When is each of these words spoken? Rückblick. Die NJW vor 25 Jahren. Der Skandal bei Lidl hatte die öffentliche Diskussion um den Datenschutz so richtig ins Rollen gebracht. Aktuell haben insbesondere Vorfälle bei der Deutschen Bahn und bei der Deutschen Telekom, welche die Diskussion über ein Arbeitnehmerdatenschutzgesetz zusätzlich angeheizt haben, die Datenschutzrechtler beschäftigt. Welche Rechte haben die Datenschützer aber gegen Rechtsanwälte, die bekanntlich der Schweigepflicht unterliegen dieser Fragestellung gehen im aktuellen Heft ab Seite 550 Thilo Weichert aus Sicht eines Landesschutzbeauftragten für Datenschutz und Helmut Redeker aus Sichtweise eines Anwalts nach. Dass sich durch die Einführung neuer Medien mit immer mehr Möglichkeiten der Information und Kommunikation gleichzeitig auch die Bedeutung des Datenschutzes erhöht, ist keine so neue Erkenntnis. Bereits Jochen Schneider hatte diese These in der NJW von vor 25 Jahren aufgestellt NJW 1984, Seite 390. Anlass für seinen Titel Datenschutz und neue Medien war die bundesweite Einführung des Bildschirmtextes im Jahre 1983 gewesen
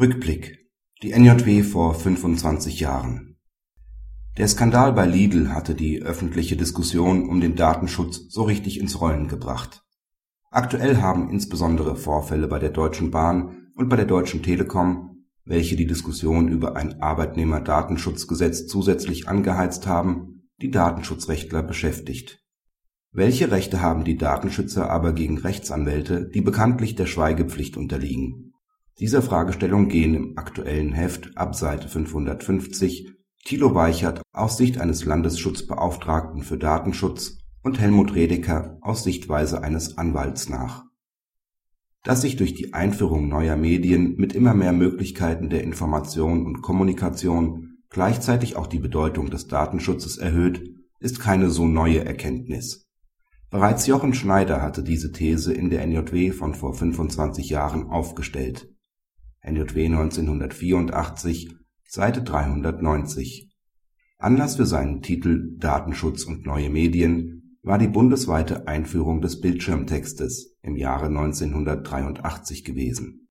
Rückblick. 0.00 0.66
Die 1.02 1.12
NJW 1.12 1.62
vor 1.62 1.92
25 1.92 2.80
Jahren. 2.80 3.36
Der 4.38 4.48
Skandal 4.48 4.94
bei 4.94 5.04
Lidl 5.04 5.52
hatte 5.52 5.74
die 5.74 6.00
öffentliche 6.00 6.56
Diskussion 6.56 7.28
um 7.28 7.42
den 7.42 7.54
Datenschutz 7.54 8.22
so 8.30 8.44
richtig 8.44 8.80
ins 8.80 8.98
Rollen 8.98 9.28
gebracht. 9.28 9.82
Aktuell 10.50 11.02
haben 11.02 11.28
insbesondere 11.28 11.96
Vorfälle 11.96 12.48
bei 12.48 12.58
der 12.58 12.70
Deutschen 12.70 13.10
Bahn 13.10 13.72
und 13.74 13.90
bei 13.90 13.96
der 13.96 14.06
Deutschen 14.06 14.42
Telekom, 14.42 15.26
welche 15.44 15.76
die 15.76 15.86
Diskussion 15.86 16.48
über 16.48 16.76
ein 16.76 17.02
Arbeitnehmerdatenschutzgesetz 17.02 18.68
zusätzlich 18.68 19.28
angeheizt 19.28 19.86
haben, 19.86 20.48
die 20.62 20.70
Datenschutzrechtler 20.70 21.62
beschäftigt. 21.62 22.42
Welche 23.12 23.50
Rechte 23.50 23.82
haben 23.82 24.04
die 24.04 24.16
Datenschützer 24.16 24.88
aber 24.88 25.12
gegen 25.12 25.36
Rechtsanwälte, 25.36 26.26
die 26.26 26.40
bekanntlich 26.40 26.94
der 26.94 27.04
Schweigepflicht 27.04 27.76
unterliegen 27.76 28.50
dieser 29.00 29.22
Fragestellung 29.22 29.88
gehen 29.88 30.14
im 30.14 30.38
aktuellen 30.38 30.92
Heft 30.92 31.30
ab 31.34 31.54
Seite 31.54 31.88
550 31.88 33.10
Thilo 33.44 33.74
Weichert 33.74 34.20
aus 34.32 34.58
Sicht 34.58 34.78
eines 34.78 35.06
Landesschutzbeauftragten 35.06 36.42
für 36.42 36.58
Datenschutz 36.58 37.38
und 37.62 37.80
Helmut 37.80 38.14
Redeker 38.14 38.76
aus 38.82 39.02
Sichtweise 39.02 39.62
eines 39.62 39.96
Anwalts 39.96 40.50
nach. 40.50 40.84
Dass 42.04 42.20
sich 42.20 42.36
durch 42.36 42.52
die 42.52 42.74
Einführung 42.74 43.28
neuer 43.28 43.56
Medien 43.56 44.16
mit 44.16 44.34
immer 44.34 44.52
mehr 44.52 44.72
Möglichkeiten 44.72 45.48
der 45.48 45.64
Information 45.64 46.44
und 46.44 46.60
Kommunikation 46.60 47.78
gleichzeitig 47.88 48.56
auch 48.56 48.66
die 48.66 48.78
Bedeutung 48.78 49.30
des 49.30 49.46
Datenschutzes 49.46 50.18
erhöht, 50.18 50.62
ist 50.98 51.20
keine 51.20 51.48
so 51.48 51.66
neue 51.66 52.04
Erkenntnis. 52.04 52.86
Bereits 53.48 53.86
Jochen 53.86 54.12
Schneider 54.12 54.60
hatte 54.60 54.82
diese 54.82 55.10
These 55.10 55.54
in 55.54 55.70
der 55.70 55.86
NJW 55.86 56.32
von 56.32 56.54
vor 56.54 56.74
25 56.74 57.48
Jahren 57.48 57.88
aufgestellt 57.88 58.68
NJW 59.42 59.86
1984, 59.86 61.54
Seite 61.86 62.22
390. 62.22 63.50
Anlass 64.18 64.56
für 64.56 64.66
seinen 64.66 65.02
Titel 65.02 65.56
Datenschutz 65.56 66.24
und 66.24 66.44
neue 66.44 66.70
Medien 66.70 67.58
war 67.62 67.78
die 67.78 67.88
bundesweite 67.88 68.68
Einführung 68.68 69.20
des 69.20 69.40
Bildschirmtextes 69.40 70.58
im 70.62 70.76
Jahre 70.76 71.06
1983 71.06 72.64
gewesen 72.64 73.28